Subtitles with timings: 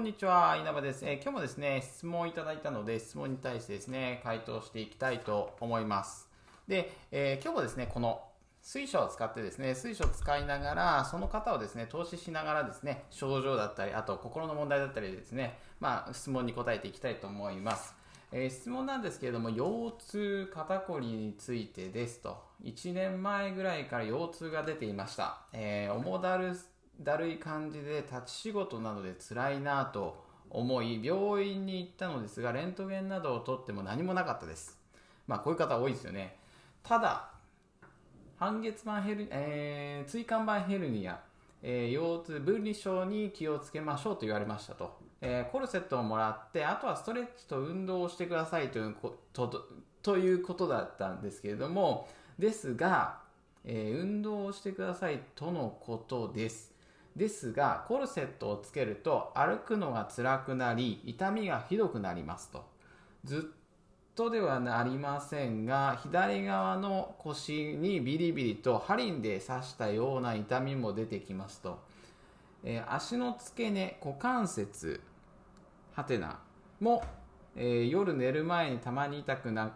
[0.00, 0.56] こんにちは。
[0.58, 1.04] 稲葉です。
[1.04, 6.26] えー、今日もですね、質問をいただいたので、質問に対してですね、回答していきたいと思います。
[6.66, 8.22] で、えー、今日もですね、この
[8.62, 17.94] 水晶を使ってですね、水晶を使いながら、その方をですね、投資しながらですね、症状だったり、あと心の問題だったりですね、まあ、質問に答えていきたいと思います。
[18.32, 25.42] えー、質問なんですけれども、腰痛、肩こりについてですと、1年前ぐらいから腰痛が出ていました。
[25.52, 26.54] えー、重だる
[27.00, 34.78] だるい感じで立ち仕事などで辛いなと思い病院に行ったのですがレントゲンなどを取っても何もなかったです。
[35.26, 36.36] まあこういう方多いですよね。
[36.82, 37.30] ただ
[38.36, 41.20] 半月板ヘル、えー、椎間板ヘルニア、
[41.62, 49.66] えー、腰痛分離症に気をつけましょうと言われましたと、えー、コルセットをもらってあとはストレッチと運動をしてくださいということ
[50.02, 53.20] ということだったんですけれどもですが、
[53.66, 56.69] え、運動をしてくださいとのことです。
[57.16, 62.64] ですがコルセットをつけると歩くのが辛くなり痛みがひどくなりますと。
[63.24, 63.60] ずっ
[64.14, 71.78] とではありませんが左側の腰にビリビリと針で刺したような痛みも出てきますと、
[72.64, 75.00] えー、足の付け根股関節
[75.94, 76.38] はてな
[76.80, 77.02] も、
[77.56, 79.72] えー、夜寝る前にたまに痛くな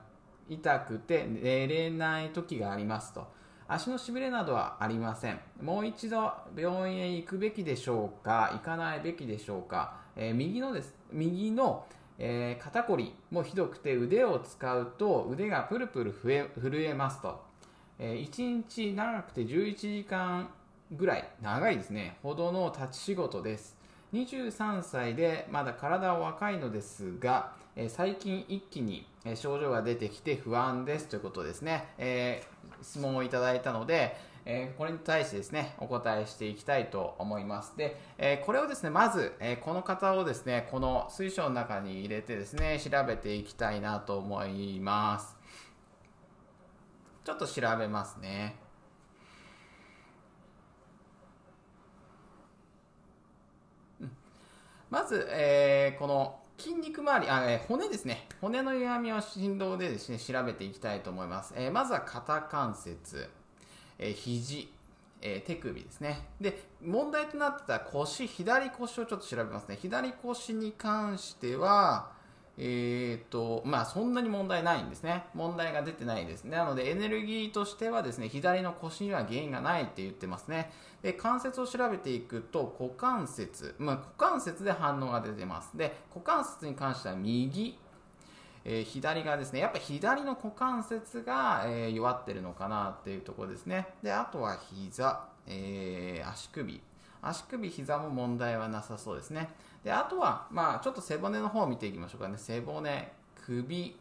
[0.49, 3.27] 痛くて寝れない時がありますと。
[3.67, 5.41] 足のしびれなどはありません。
[5.63, 8.51] もう一度病院へ行くべきでしょうか？
[8.53, 11.87] 行かないべきでしょうか、えー、右のです右の、
[12.19, 17.43] えー、肩こりもひどくて腕を使うと腕がプルプル震えますと、
[17.99, 20.51] えー、1日長くて11時間
[20.93, 22.19] ぐらい長いですね。
[22.23, 23.77] ほどの立ち仕事です。
[24.15, 37.77] 23歳でまだ体は若いのですが、え最近一気に症状が出てきて不安ですということですね、えー、質問をいただいたので、えー、これに対してですね、お答えしていきたいと思います。
[37.77, 45.37] で、えー、これをですね、まず、えこの方をですね、この水晶の中に入れてですね、調べていきたいなと思います。
[47.25, 48.64] ちょっと調べますね。
[54.95, 58.29] まず、えー、この筋肉周り、あ、えー、骨ですね。
[58.41, 61.53] 骨の歪みを振動でですね、調べていきたいと思います。
[61.57, 63.29] えー、まずは肩関節、
[63.99, 64.73] えー、肘、
[65.21, 66.29] えー、手首ですね。
[66.41, 69.77] で、問題となってた腰、左腰をちょっと調べますね。
[69.83, 72.13] 左腰に関しては、
[72.57, 75.25] えーとまあ、そんなに問題ないんですね。
[75.35, 76.45] 問題が出てないです。
[76.45, 80.71] なので、エネルギーとしてはですね、左の腰には原因がないって言ってますね。
[81.03, 85.77] で、関節を調べていくと、股関節、まあ、股関節で反応が出てます。
[85.77, 87.77] で、股関節に関しては右、
[88.65, 93.89] えー、左がですね、やっぱ左の股関節が、えー、弱ってるのかなっていうところですね。
[94.03, 96.81] で、あとは膝、えー、足首。
[97.21, 99.51] 足首、膝も問題はなさそうですね。
[99.85, 102.39] で、あとは、まあ、ちょっと背骨の方を見ていきましょうかね。
[102.39, 103.13] 背骨、
[103.45, 103.97] 首、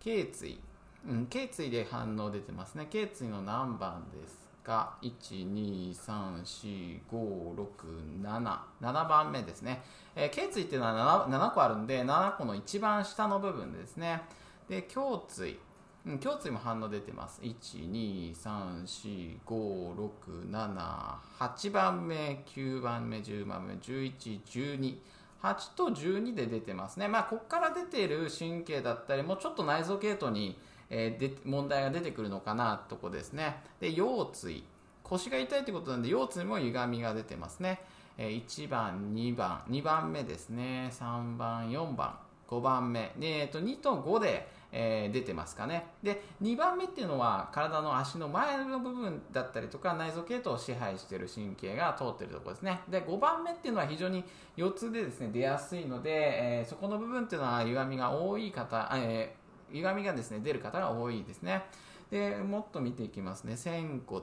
[0.00, 0.58] 頸椎。
[1.06, 2.86] うん、頸椎で反応出てますね。
[2.90, 8.58] 頸椎の何番ですか ?1、2、3、4、5、6、7。
[8.80, 9.82] 7番目ですね。
[10.16, 14.22] えー、頸椎っていうのは 7, 7個あるんで、7個の一番下の部分ですね。
[14.68, 15.58] で、胸椎。
[16.04, 17.40] うん、胸椎も反応出てます。
[17.42, 24.96] 1、2、3、4、5、6、7、8番目、9番目、10番目、11、12。
[25.42, 27.08] 8と12で出てますね。
[27.08, 30.56] まあ、ここから出ている神経だったり、もうちょっと内臓系統に、
[30.88, 33.56] えー、で問題が出てくるのかなとこですね。
[33.80, 34.64] で、腰椎。
[35.02, 37.80] 腰が痛いってことなんで、腰椎も歪みが出てますね。
[38.16, 40.90] えー、1番、2番、2番目ですね。
[40.92, 42.16] 3番、4番、
[42.48, 43.12] 5番目。
[43.18, 45.86] で、えー、と2と5で、えー、出てますかね。
[46.02, 52.80] で、2番目っていうのは体の足の前の部分だったりとか内臓系統を支配している神経が通ってるところですね。
[52.88, 54.24] で、5番目っていうのは非常に
[54.56, 61.64] 腰痛でですね、出やすいので、えー、そこの部分っていうのは歪みが多い方、えー、歪みがですね、出る方が多いですね。
[62.12, 63.56] で、もっと見ていきますね。
[63.56, 64.22] 仙骨。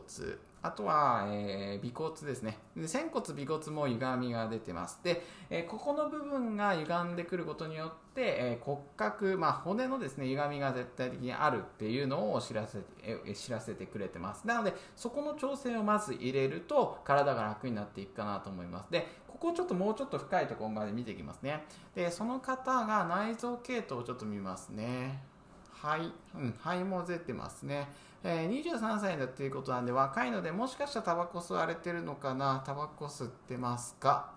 [0.61, 2.59] あとは、えー、尾骨ですね。
[2.77, 4.99] で仙骨、尾骨も歪みが出てます。
[5.03, 12.85] で、えー、ここの部分が歪んでくることによって、えー、骨格、まあ、骨のですね、歪みが絶対的にあるっていうのを知らせて、
[13.25, 14.45] え知らせてくれてます。
[14.45, 18.91] なので、そこの調整をまず入れると、体が楽になっていくかなと思います。
[18.91, 21.65] で、ここをちょっともうちょっと深いところまで見ていきますね。
[21.95, 25.38] で、その方が内臓系統をちょっと見ますね。
[25.81, 27.87] 肺、うん、肺も出てますね。
[28.23, 32.61] えー、23歳だっていうことなんで若いのでもしかしたらタバコ吸われてるのかな？
[32.65, 34.31] タバコ吸ってますか、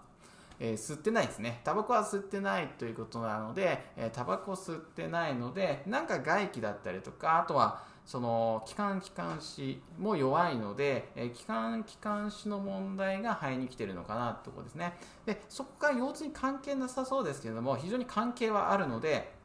[0.61, 1.61] えー、吸ってないですね。
[1.65, 14.31] タバコは吸ってないということなので、えー、タバコ吸ってないので、なんか外気だったりとか、あとは、その気管気管支も弱いので、え気管気管支の問題が肺に来てるのかな？
[14.31, 14.95] ってところですね。
[15.27, 19.42] で、そこが腰痛に関係なさそうですけれども、非常に関係はあるので、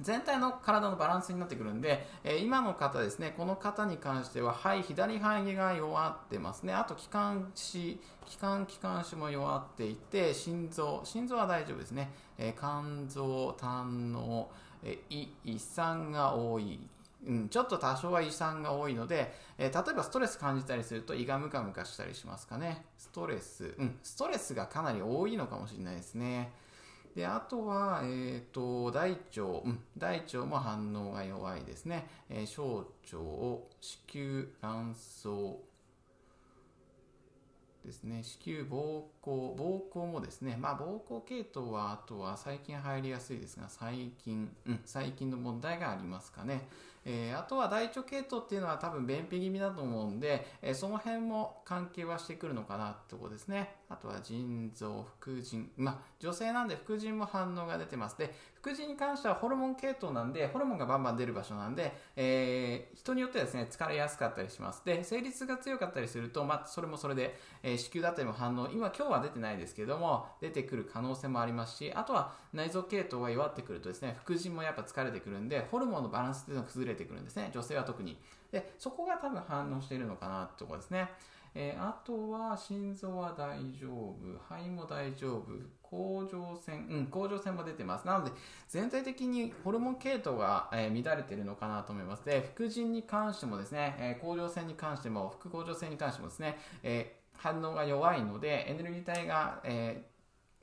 [0.00, 6.72] 全体の体のバランスになってくるんで、えー、今の方ですね、この方に関しては、肺、左肺が弱ってますね。
[6.72, 12.10] あと、気管支、気管気管支も弱っていて、心臓、心臓は大丈夫ですね。
[12.38, 14.50] えー、肝臓、胆の、
[14.82, 16.80] えー、胃、胃酸が多い。
[17.26, 22.84] うん、ちょっと多少は胃酸が多いので、えー、例えばストレス感じたりすると胃がムカムカしたりしますかね。
[22.96, 26.52] ストレス、うん、ストレスがかなり多いのかもしれないですね。
[27.18, 33.66] であとは、えーと、大腸、うん、大腸も反応が弱いですね、えー、小腸、子
[34.14, 35.26] 宮、卵巣
[37.84, 46.68] ですね、子宮、膀胱、膀胱もですね、まあ、膀胱系統はあとは細菌入りやすいですが、細菌、うん、細菌の問題がありますかね。
[47.10, 53.76] えー、あとは大腸系統っていうのは多分便秘気味だと思うんで、えー、その辺も関係はしてくるのかなってとこですね。
[53.88, 55.70] あとは腎臓、副腎。
[55.78, 58.18] まあ、女性なんで副腎も反応が出てます。
[58.18, 64.84] で、副腎に関してはホルモン系統なんで、ホルモンがバンバン出る場所なんで、えー、人によってはですね、疲れやすかったりします。
[64.84, 77.50] で、生理痛が強かったりすると、まあ、それもそれで、えー、子宮だったりも反応、今今日は出てないですけども、出てくる可能性もありますし、あとは内臓系統が弱ってくるとですね、副腎もやっぱ疲れてくるんで、ホルモンのバランスっていうのが崩れててくるんですね。
[77.54, 78.18] 女性は特に。
[78.50, 81.08] で、そこが多分反応しているのかなってとこですね。
[81.54, 84.16] えー、あとは心臓は大丈夫、
[84.48, 85.44] 肺も大丈夫、
[85.82, 88.06] 甲状腺、うん、甲状腺も出てます。
[88.06, 88.30] なので、
[88.68, 92.24] 全体的にホルモン系統が、えー、乱れてるのかなと思います。
[92.24, 100.04] で、副腎に関してもですね、えー、甲状腺に関しても、副甲状腺に関してもですね、え反応が弱いので、エネルギー体が、え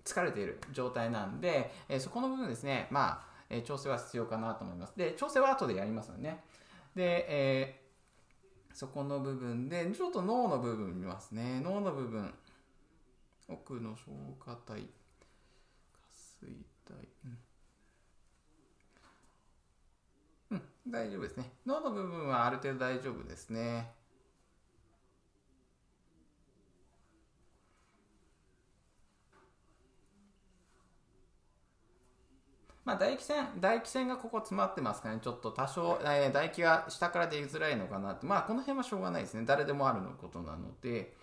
[0.03, 4.93] 疲れている状態なんで、えそこの部分ですね、まあ、え調整は必要かなと思います。
[4.97, 6.43] で、調整は後でやりますよね。
[6.95, 7.81] で、え
[8.73, 11.61] そこの部分で、ちょっと脳の部分見ますね。
[11.61, 12.33] 脳の部分。
[13.47, 14.89] 奥の消化体、
[16.11, 16.51] 下垂
[16.83, 17.07] 体。
[20.51, 20.57] うん。
[20.57, 21.51] うん、大丈夫ですね。
[21.65, 23.91] 脳の部分はある程度大丈夫ですね。
[32.85, 35.19] まあ、唾液腺、唾液腺がここ詰まってますかね。
[35.21, 38.27] ちょっと多少、えー、唾液が下から出づらいのかなって。
[38.27, 39.43] まあ、この辺はしょうがないですね。
[39.45, 41.13] 誰でもあるのことなので。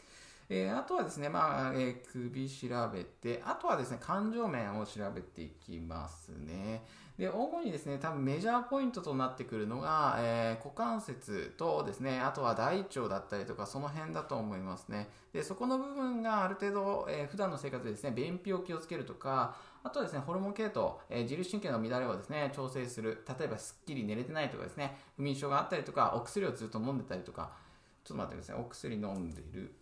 [0.49, 6.85] えー、あとはですね、まあ、えー、首調べて、あとはですね、感情面を調べていきますね。
[7.17, 15.09] で、主にですね、多分メジャーポイントとなってくるのが、えー、股関節とですね、あとは大腸だったりとか、その辺だと思いますね。
[15.33, 23.25] で、そこの部分がある程度、えー、普段の生活でですね、便秘を気をつけるとか、あとはですね、ホルモン系統、えー、自律神経の乱れをですね、調整する。
[23.39, 27.53] 例えば、すっきり寝れてないとかですね、不眠症があったりとか、お薬をずっと飲んでたりとか、
[28.05, 28.61] ちょっと待ってください。
[28.61, 29.75] お薬飲んでる。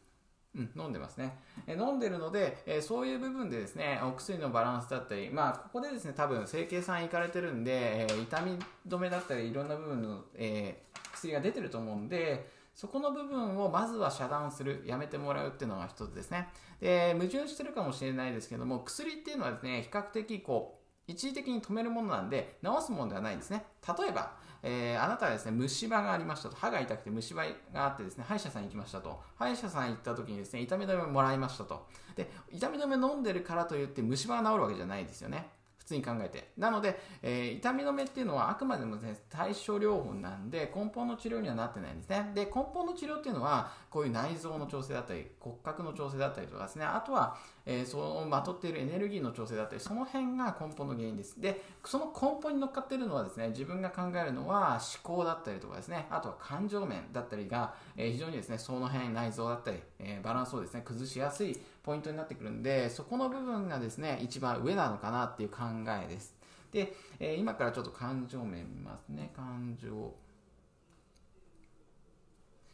[0.52, 1.38] うん、飲んでますね。
[1.67, 8.58] え飲んでるので、えそういう部分でですね、お薬のバランスだったり、まあ、ここでですね、多分、整形さん行かれてるんで、え痛み
[8.88, 12.50] 止めだったり、いろんな部分の、えー、薬が出てると思うんで、
[12.81, 16.49] そこの部分をまずは遮断する、やめてもらうっていうのが一つですね。
[16.81, 23.67] で、矛盾してるかもしれないですけども、薬っていうのはですね、比較的こう、一時的に止めるものなんで、治すものではないんですね。
[23.87, 24.32] 例えば、
[24.62, 26.56] えー、あなたはですね、虫歯がありましたと。
[26.56, 27.44] 歯が痛くて虫歯
[27.75, 29.20] があってですね、歯医者さん行きましたと。
[29.37, 31.87] 歯医者さん行った時にですね、痛み止めもらいましたと。
[32.17, 35.51] で、痛み止め飲んでるからといって虫歯が治るわけじゃないですよね。
[35.91, 36.53] 通に考えて。
[36.56, 42.31] なので、えー、痛み止めっていうのはあくまでもね、対症療法なんで、根本の治療にはなってないんですね。
[42.35, 51.40] で、根本の治療っていうのは、こういう内臓の調整だったり、骨格の調整だったりとかですね、あとは、えー、そのまとっているエネルギーの調整だったり、その辺が根本の原因です。
[51.40, 65.58] で、その根本に乗っかっているのはですね、自分が考えるのは思考だったりとかですね、あとは感情面だったりが、えー、非常にですね、その辺内臓だったり、えー、バランスをですね、崩しやすいポイントになってくるんで、そこの部分がですね、一番上なのかなっていう考
[66.05, 66.34] えです。
[66.72, 69.32] で、え今からちょっと感情面見ますね。
[69.34, 70.14] 感情。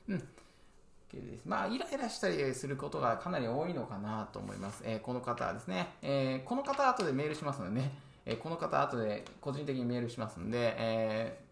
[0.08, 0.28] うん。
[1.22, 1.46] です。
[1.46, 4.82] まあ、イライラしたりすることがかなり多いのかなと思います。
[4.84, 7.92] えー、この方はですね、えー、この方後でメールしますのでね、
[8.24, 11.46] えー、この方後で個人的にメールしますので、え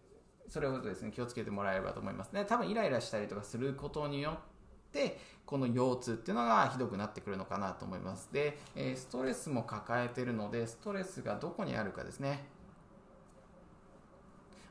[0.49, 2.45] それをですね、気をつけてもらえればと思いますね。
[2.45, 8.29] 多分イライラしたりとかすることによって、この腰痛っていうのがひどくなってくるのかなと思います。
[8.31, 12.45] で、えストレスも抱えてるので、ストレスがどこにあるかですね。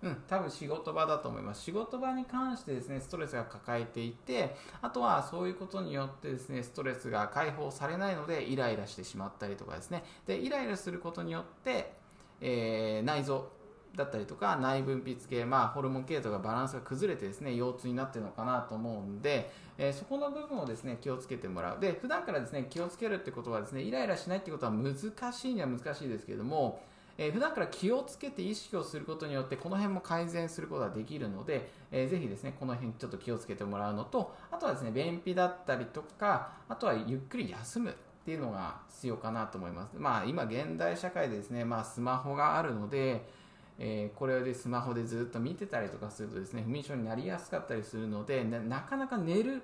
[0.05, 1.63] うん、多分仕事場だと思います。
[1.63, 10.05] 仕事場に関してですね、ストレスが抱えていて、あとはそういうことによってですね、ストレスが解放されないので、イライラしてしまったりとかですね。
[10.27, 11.95] で、イライラすることによって、
[12.43, 13.49] えー、内臓
[13.97, 24.95] だったりとか内分泌系、まあ、ホルモン系統がバランスが崩れてですね腰痛になってるのかなと思うんで、えー、そこの部分をですね気をつけてもらうで普段からですね気をつけるってことはですねイライラしないってことは難
[25.33, 26.83] しいには難しいですけれども
[27.19, 37.95] えー、普段から気をつけて意識をすることによってこの辺も改善することができるので、えー、ぜひですねこの辺ちょっと気をつけてもらうのとあとはですね便秘だったりとかあとはゆっくり休むっ
[38.25, 39.97] ていうのが必要かなと思います。
[39.97, 43.45] まあ今現代社会でですねまあスマホがあるので
[43.79, 49.63] えー、これでスマホでずっと見てたりとかするとですね不眠症になりやすかったりするのでなかなか寝る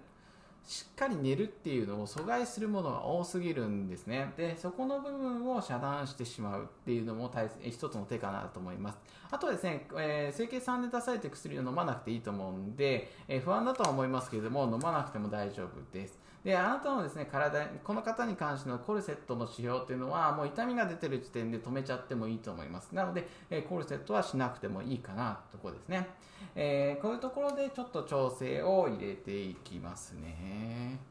[0.67, 4.33] しっかり寝るっていうのを阻害するものが多すぎるんですね。
[4.37, 8.99] で、そこの部分を遮断してしまうっていうのも大一つの手かなと思います。
[9.31, 16.19] あとはですね、えー、整形さんで出されて薬を飲まなくていいと思うんで、えー、不安だとは思いますけれども、飲まなくても大丈夫です。
[16.45, 22.95] で、あなたのですね、体、この方に関してのコルセットの指標というのは、もう痛みが出てる時点で止めちゃってもいいと思います。
[22.95, 26.09] なので、えコルセットはしなくてもいいかなとこですね。
[26.55, 31.10] えー、こういうところでちょっと調整を入れていきますね。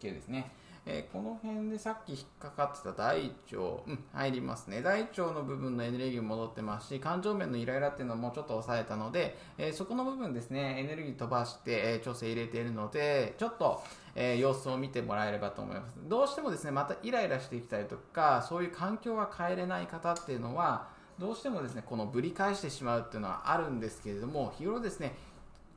[0.00, 0.52] OK ですね。
[0.90, 4.80] えー、この辺でさっき引っかかってた大腸、うん、入りますね。
[4.80, 13.82] 大腸の部分のエネルギー戻ってますし、感情面のイライラっていうのもちょっと抑えたので、えー、そこの部分ですね、エネルギー飛ばして、えー、調整入れているので、ちょっと、
[14.14, 15.92] え様子を見てもらえればと思います。
[16.08, 20.88] どうしてもですね、またイライラしてきたりとか、そういう環境が変えれない方っていうのは、
[21.18, 25.16] どうしてもですね、このぶり返してしまうっていうのはあるんですけれども、日頃ですね、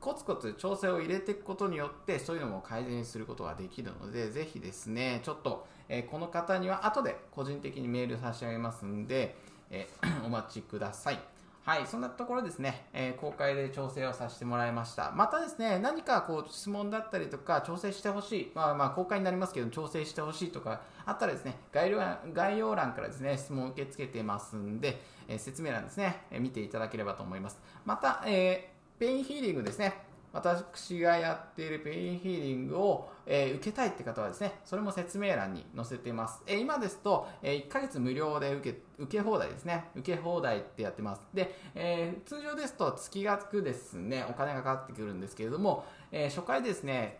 [0.02, 9.36] コツコツ調整を入れていくことによってそういうのも改善することができるのでぜひですねちょっと、えー、この方には後で個人的にメール差し上げますんで、
[9.70, 11.20] えー、 お待ちください
[11.64, 15.12] はい、そんなところですね、えー、公開で調整をさせてもらいました。
[15.12, 27.60] またですね、何かこう質問だったりとか、調整してほしい、まあまあ公開になりますけど、調整してほしいとかあったらですね、概要欄概要欄からですね、質問を受け付けてますんで、え、説明欄ですね、え、見ていただければと思います。
[27.84, 28.71] また、えー
[29.02, 29.94] ペインヒーリングですね。
[30.32, 36.40] 私がやっているペインヒーリングを、えー、受けたいって方はですね、それも説明欄に載せています。
[36.46, 39.86] えー、今ですと、えー、1ヶ月無料で受け、受け放題ですね。
[39.96, 41.22] 受け放題ってやってます。
[41.34, 47.18] で、え通常ですと月額ですね、お金がかかってくるんですけれども、え初回ですね、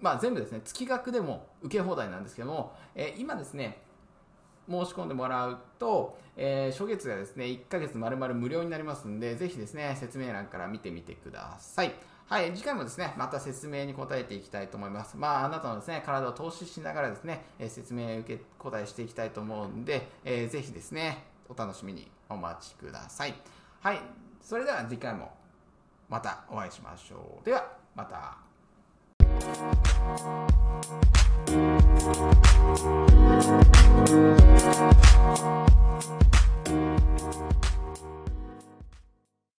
[0.00, 3.82] まあ全部ですね、月額でも受け放題なんですけども、え今ですね、
[4.68, 11.92] 申し込んでもらうと、えー、初月がですね、1ヶ月丸々無料になりますんで、ぜひですね、説明欄から見てみてください。
[12.26, 15.16] はい、次回もですね、また説明に答えていきたいと思います。
[15.16, 23.34] まあ、あなたのですね、体を投資しながらですね、え説明受け答えしていきたいと思うんで、えー、ぜひですね、お楽しみにお待ちください。
[23.80, 24.00] はい、
[24.42, 25.32] それでは次回も
[26.08, 27.44] またお会いしましょう。
[27.44, 28.47] では、また。
[29.40, 29.72] Thank
[37.62, 37.67] you.